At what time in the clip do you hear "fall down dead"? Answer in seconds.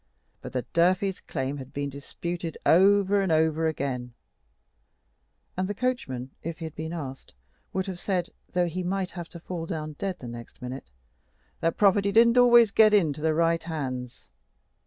9.39-10.17